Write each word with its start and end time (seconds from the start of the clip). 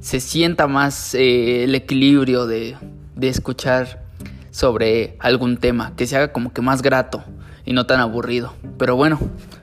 se 0.00 0.20
sienta 0.20 0.66
más 0.66 1.14
eh, 1.14 1.64
el 1.64 1.74
equilibrio 1.74 2.46
de, 2.46 2.76
de 3.16 3.28
escuchar 3.28 4.02
sobre 4.50 5.16
algún 5.18 5.56
tema, 5.56 5.94
que 5.96 6.06
se 6.06 6.16
haga 6.16 6.32
como 6.32 6.52
que 6.52 6.62
más 6.62 6.82
grato 6.82 7.24
y 7.64 7.72
no 7.72 7.86
tan 7.86 8.00
aburrido. 8.00 8.52
Pero 8.78 8.96
bueno, 8.96 9.18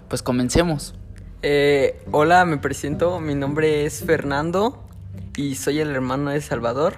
pues 0.10 0.22
comencemos. 0.22 0.94
Eh, 1.44 2.04
hola, 2.12 2.46
me 2.46 2.58
presento, 2.58 3.20
mi 3.20 3.34
nombre 3.34 3.86
es 3.86 4.04
Fernando 4.04 4.84
y 5.36 5.56
soy 5.56 5.80
el 5.80 5.90
hermano 5.90 6.32
de 6.32 6.42
Salvador. 6.42 6.96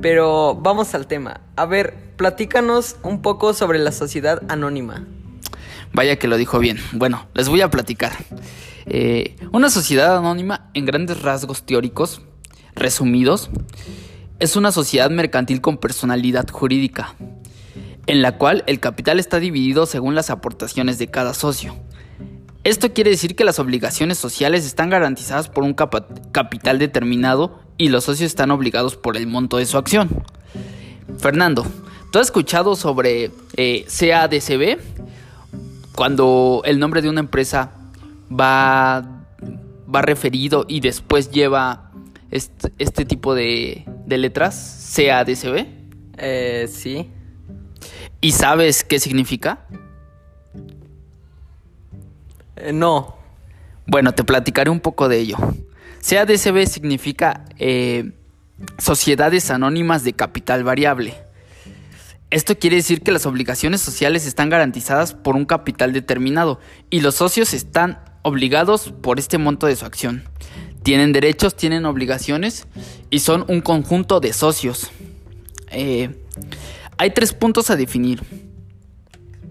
Pero 0.00 0.54
vamos 0.54 0.94
al 0.94 1.06
tema. 1.06 1.40
A 1.56 1.66
ver, 1.66 1.94
platícanos 2.16 2.96
un 3.02 3.22
poco 3.22 3.54
sobre 3.54 3.78
la 3.78 3.92
sociedad 3.92 4.42
anónima. 4.48 5.06
Vaya 5.92 6.16
que 6.16 6.28
lo 6.28 6.36
dijo 6.36 6.58
bien. 6.58 6.78
Bueno, 6.92 7.26
les 7.34 7.48
voy 7.48 7.60
a 7.60 7.70
platicar. 7.70 8.12
Eh, 8.86 9.36
una 9.52 9.70
sociedad 9.70 10.16
anónima, 10.16 10.70
en 10.74 10.84
grandes 10.84 11.22
rasgos 11.22 11.64
teóricos, 11.64 12.22
resumidos, 12.74 13.50
es 14.38 14.56
una 14.56 14.72
sociedad 14.72 15.10
mercantil 15.10 15.60
con 15.60 15.78
personalidad 15.78 16.48
jurídica, 16.48 17.14
en 18.06 18.22
la 18.22 18.38
cual 18.38 18.64
el 18.66 18.80
capital 18.80 19.18
está 19.18 19.40
dividido 19.40 19.86
según 19.86 20.14
las 20.14 20.30
aportaciones 20.30 20.98
de 20.98 21.08
cada 21.08 21.34
socio. 21.34 21.76
Esto 22.64 22.92
quiere 22.92 23.10
decir 23.10 23.34
que 23.34 23.44
las 23.44 23.58
obligaciones 23.58 24.18
sociales 24.18 24.64
están 24.64 24.90
garantizadas 24.90 25.48
por 25.48 25.64
un 25.64 25.74
capital 25.74 26.78
determinado 26.78 27.60
y 27.78 27.88
los 27.88 28.04
socios 28.04 28.26
están 28.26 28.50
obligados 28.50 28.96
por 28.96 29.16
el 29.16 29.26
monto 29.26 29.56
de 29.56 29.66
su 29.66 29.78
acción. 29.78 30.22
Fernando, 31.18 31.66
¿tú 32.12 32.18
has 32.18 32.26
escuchado 32.26 32.76
sobre 32.76 33.30
eh, 33.56 33.86
CADCB? 33.86 34.97
Cuando 35.98 36.62
el 36.64 36.78
nombre 36.78 37.02
de 37.02 37.08
una 37.08 37.18
empresa 37.18 37.72
va, 38.30 39.24
va 39.92 40.00
referido 40.00 40.64
y 40.68 40.78
después 40.78 41.32
lleva 41.32 41.90
este, 42.30 42.72
este 42.78 43.04
tipo 43.04 43.34
de, 43.34 43.84
de, 44.06 44.16
letras, 44.16 44.94
CADCB. 44.94 45.66
Eh, 46.18 46.68
sí. 46.72 47.10
¿Y 48.20 48.30
sabes 48.30 48.84
qué 48.84 49.00
significa? 49.00 49.66
Eh, 52.54 52.72
no. 52.72 53.16
Bueno, 53.84 54.12
te 54.12 54.22
platicaré 54.22 54.70
un 54.70 54.78
poco 54.78 55.08
de 55.08 55.18
ello. 55.18 55.36
CADCB 56.08 56.64
significa 56.66 57.44
eh, 57.58 58.12
Sociedades 58.78 59.50
Anónimas 59.50 60.04
de 60.04 60.12
Capital 60.12 60.62
Variable. 60.62 61.14
Esto 62.30 62.58
quiere 62.58 62.76
decir 62.76 63.00
que 63.00 63.10
las 63.10 63.24
obligaciones 63.24 63.80
sociales 63.80 64.26
están 64.26 64.50
garantizadas 64.50 65.14
por 65.14 65.34
un 65.34 65.46
capital 65.46 65.94
determinado 65.94 66.60
y 66.90 67.00
los 67.00 67.14
socios 67.14 67.54
están 67.54 68.00
obligados 68.22 68.92
por 69.00 69.18
este 69.18 69.38
monto 69.38 69.66
de 69.66 69.76
su 69.76 69.86
acción. 69.86 70.24
Tienen 70.82 71.12
derechos, 71.12 71.56
tienen 71.56 71.86
obligaciones 71.86 72.66
y 73.08 73.20
son 73.20 73.46
un 73.48 73.62
conjunto 73.62 74.20
de 74.20 74.34
socios. 74.34 74.90
Eh, 75.70 76.10
hay 76.98 77.10
tres 77.12 77.32
puntos 77.32 77.70
a 77.70 77.76
definir. 77.76 78.22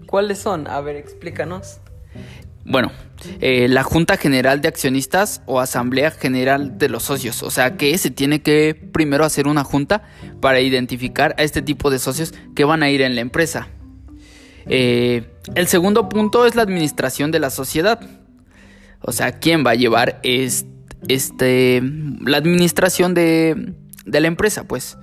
¿Cuáles 0.06 0.38
son? 0.38 0.68
A 0.68 0.80
ver, 0.80 0.94
explícanos. 0.94 1.80
Bueno, 2.68 2.92
eh, 3.40 3.66
la 3.66 3.82
Junta 3.82 4.18
General 4.18 4.60
de 4.60 4.68
Accionistas 4.68 5.40
o 5.46 5.58
Asamblea 5.58 6.10
General 6.10 6.76
de 6.76 6.90
los 6.90 7.02
Socios. 7.02 7.42
O 7.42 7.50
sea 7.50 7.78
que 7.78 7.96
se 7.96 8.10
tiene 8.10 8.42
que 8.42 8.74
primero 8.92 9.24
hacer 9.24 9.48
una 9.48 9.64
junta 9.64 10.02
para 10.42 10.60
identificar 10.60 11.34
a 11.38 11.44
este 11.44 11.62
tipo 11.62 11.90
de 11.90 11.98
socios 11.98 12.34
que 12.54 12.64
van 12.64 12.82
a 12.82 12.90
ir 12.90 13.00
en 13.00 13.14
la 13.14 13.22
empresa. 13.22 13.68
Eh, 14.66 15.30
el 15.54 15.66
segundo 15.66 16.10
punto 16.10 16.44
es 16.44 16.56
la 16.56 16.62
administración 16.62 17.30
de 17.30 17.40
la 17.40 17.48
sociedad. 17.48 18.00
O 19.00 19.12
sea, 19.12 19.32
quién 19.32 19.64
va 19.64 19.70
a 19.70 19.74
llevar 19.74 20.20
este, 20.22 21.80
la 22.20 22.36
administración 22.36 23.14
de, 23.14 23.72
de 24.04 24.20
la 24.20 24.28
empresa, 24.28 24.64
pues. 24.64 24.98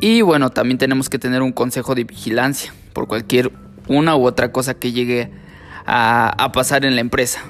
Y 0.00 0.20
bueno, 0.20 0.50
también 0.50 0.78
tenemos 0.78 1.08
que 1.08 1.18
tener 1.18 1.42
un 1.42 1.52
consejo 1.52 1.96
de 1.96 2.04
vigilancia 2.04 2.72
por 2.92 3.08
cualquier 3.08 3.50
una 3.88 4.14
u 4.14 4.24
otra 4.24 4.52
cosa 4.52 4.74
que 4.74 4.92
llegue 4.92 5.32
a, 5.86 6.50
pasar 6.52 6.84
en 6.84 6.94
la 6.94 7.00
empresa. 7.00 7.42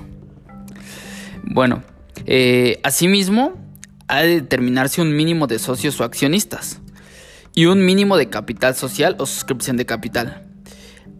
Bueno, 1.42 1.82
eh, 2.26 2.80
asimismo, 2.82 3.54
ha 4.08 4.20
de 4.20 4.40
determinarse 4.40 5.00
un 5.00 5.16
mínimo 5.16 5.46
de 5.46 5.58
socios 5.58 6.00
o 6.00 6.04
accionistas 6.04 6.80
y 7.54 7.66
un 7.66 7.84
mínimo 7.84 8.16
de 8.16 8.28
capital 8.28 8.74
social 8.74 9.16
o 9.18 9.26
suscripción 9.26 9.76
de 9.76 9.86
capital. 9.86 10.46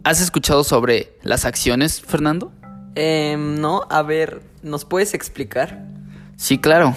¿Has 0.03 0.21
escuchado 0.21 0.63
sobre 0.63 1.17
las 1.23 1.45
acciones, 1.45 2.01
Fernando? 2.01 2.53
Em, 2.95 3.59
no, 3.59 3.81
a 3.89 4.03
ver, 4.03 4.41
¿nos 4.63 4.85
puedes 4.85 5.13
explicar? 5.13 5.83
Sí, 6.37 6.59
claro. 6.59 6.95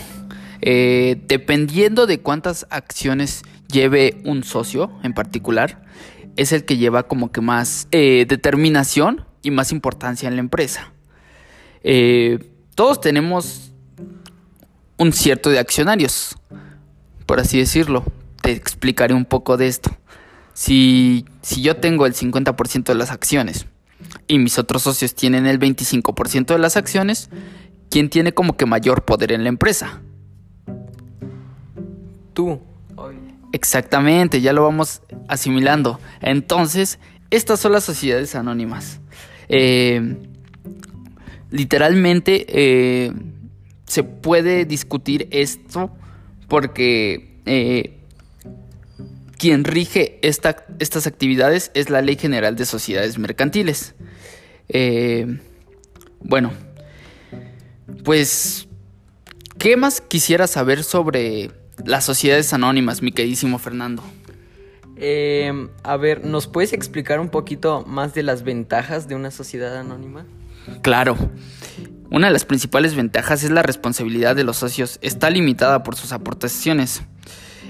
Eh, 0.63 1.23
dependiendo 1.27 2.07
de 2.07 2.21
cuántas 2.21 2.67
acciones 2.71 3.43
lleve 3.73 4.21
un 4.25 4.45
socio 4.45 4.91
en 5.03 5.15
particular, 5.15 5.83
es 6.37 6.53
el 6.53 6.65
que 6.65 6.77
lleva 6.77 7.05
como 7.05 7.33
que 7.33 7.41
más 7.41 7.89
eh, 7.91 8.27
determinación 8.29 9.25
y 9.43 9.51
más 9.51 9.73
importancia 9.73 10.29
en 10.29 10.37
la 10.37 10.41
empresa. 10.41 10.93
Eh, 11.83 12.39
todos 12.75 13.01
tenemos 13.01 13.73
un 14.97 15.13
cierto 15.13 15.51
de 15.51 15.59
accionarios, 15.59 16.37
por 17.27 17.41
así 17.41 17.59
decirlo. 17.59 18.05
Te 18.43 18.53
explicaré 18.53 19.15
un 19.15 19.25
poco 19.25 19.57
de 19.57 19.67
esto. 19.67 19.91
Si, 20.53 21.25
si 21.43 21.63
yo 21.63 21.77
tengo 21.77 22.07
el 22.07 22.15
50% 22.15 22.85
de 22.85 22.95
las 22.95 23.11
acciones 23.11 23.67
y 24.27 24.39
mis 24.39 24.59
otros 24.59 24.83
socios 24.83 25.15
tienen 25.15 25.47
el 25.47 25.59
25% 25.59 26.47
de 26.47 26.59
las 26.59 26.77
acciones, 26.77 27.31
¿quién 27.91 28.11
tiene 28.11 28.33
como 28.33 28.57
que 28.57 28.67
mayor 28.67 29.05
poder 29.05 29.33
en 29.33 29.43
la 29.43 29.49
empresa? 29.49 30.01
Tú. 32.35 32.61
Exactamente, 33.53 34.41
ya 34.41 34.53
lo 34.53 34.63
vamos 34.63 35.03
asimilando. 35.29 35.99
Entonces, 36.21 36.99
estas 37.31 37.61
son 37.61 37.73
las 37.73 37.85
sociedades 37.85 38.35
anónimas. 38.35 39.01
Eh, 39.53 40.17
literalmente 41.51 42.47
eh, 42.49 43.13
se 43.85 44.05
puede 44.05 44.65
discutir 44.65 45.27
esto 45.33 45.91
porque 46.47 47.41
eh, 47.47 47.99
quien 49.39 49.65
rige 49.65 50.21
estas 50.23 51.07
actividades 51.09 51.73
es 51.75 51.91
la 51.91 52.01
Ley 52.01 52.17
General 52.17 52.55
de 52.55 52.65
Sociedades 52.65 53.19
Mercantiles. 53.19 53.95
bueno, 56.21 56.53
pues, 58.05 58.69
¿qué 59.59 59.77
más 59.77 60.01
quisiera 60.01 60.47
saber 60.47 60.85
sobre 60.85 61.51
las 61.85 62.05
sociedades 62.05 62.53
anónimas, 62.53 63.03
mi 63.03 63.11
queridísimo 63.11 63.59
Fernando? 63.59 64.05
Eh, 65.01 65.69
a 65.83 65.97
ver, 65.97 66.25
¿nos 66.27 66.47
puedes 66.47 66.73
explicar 66.75 67.21
un 67.21 67.31
poquito 67.31 67.85
más 67.87 68.13
de 68.13 68.23
las 68.23 68.43
ventajas 68.43 69.09
de 69.09 69.15
una 69.15 69.31
sociedad 69.31 69.77
anónima? 69.79 70.27
Claro. 70.83 71.17
Una 72.11 72.27
de 72.27 72.33
las 72.33 72.45
principales 72.45 72.95
ventajas 72.95 73.43
es 73.43 73.51
la 73.51 73.63
responsabilidad 73.63 74.37
de 74.37 74.45
los 74.45 74.59
socios. 74.59 74.99
Está 75.01 75.31
limitada 75.31 75.83
por 75.83 75.97
sus 75.97 76.13
aportaciones. 76.13 77.03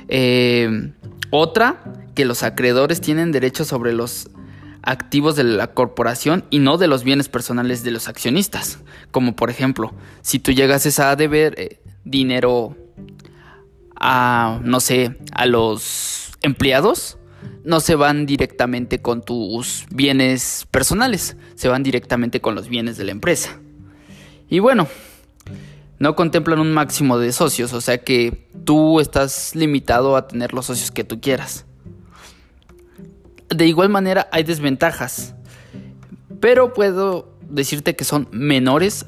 Eh, 0.08 0.92
otra, 1.30 1.84
que 2.16 2.24
los 2.24 2.42
acreedores 2.42 3.00
tienen 3.00 3.30
derecho 3.30 3.64
sobre 3.64 3.92
los 3.92 4.28
activos 4.82 5.36
de 5.36 5.44
la 5.44 5.68
corporación 5.68 6.44
y 6.50 6.58
no 6.58 6.78
de 6.78 6.88
los 6.88 7.04
bienes 7.04 7.28
personales 7.28 7.84
de 7.84 7.92
los 7.92 8.08
accionistas. 8.08 8.80
Como 9.12 9.36
por 9.36 9.50
ejemplo, 9.50 9.94
si 10.22 10.40
tú 10.40 10.50
llegases 10.50 10.98
a 10.98 11.14
deber 11.14 11.54
eh, 11.58 11.80
dinero 12.04 12.76
a, 13.94 14.58
no 14.64 14.80
sé, 14.80 15.16
a 15.32 15.46
los 15.46 16.32
empleados, 16.42 17.18
no 17.64 17.80
se 17.80 17.94
van 17.94 18.26
directamente 18.26 19.00
con 19.00 19.22
tus 19.22 19.86
bienes 19.90 20.66
personales, 20.70 21.36
se 21.54 21.68
van 21.68 21.82
directamente 21.82 22.40
con 22.40 22.54
los 22.54 22.68
bienes 22.68 22.96
de 22.96 23.04
la 23.04 23.12
empresa. 23.12 23.58
Y 24.48 24.58
bueno, 24.58 24.88
no 25.98 26.16
contemplan 26.16 26.58
un 26.58 26.72
máximo 26.72 27.18
de 27.18 27.32
socios, 27.32 27.72
o 27.72 27.80
sea 27.80 27.98
que 27.98 28.48
tú 28.64 29.00
estás 29.00 29.54
limitado 29.54 30.16
a 30.16 30.26
tener 30.26 30.52
los 30.52 30.66
socios 30.66 30.90
que 30.90 31.04
tú 31.04 31.20
quieras. 31.20 31.66
De 33.48 33.66
igual 33.66 33.88
manera 33.88 34.28
hay 34.32 34.44
desventajas, 34.44 35.34
pero 36.40 36.72
puedo 36.72 37.28
decirte 37.42 37.96
que 37.96 38.04
son 38.04 38.28
menores 38.30 39.06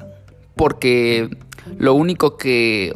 porque 0.55 1.29
lo 1.77 1.93
único 1.93 2.37
que... 2.37 2.93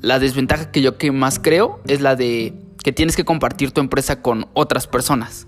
La 0.00 0.18
desventaja 0.18 0.72
que 0.72 0.82
yo 0.82 0.98
que 0.98 1.12
más 1.12 1.38
creo 1.38 1.80
es 1.86 2.00
la 2.00 2.16
de 2.16 2.54
que 2.82 2.92
tienes 2.92 3.16
que 3.16 3.24
compartir 3.24 3.72
tu 3.72 3.80
empresa 3.80 4.22
con 4.22 4.46
otras 4.54 4.86
personas. 4.86 5.46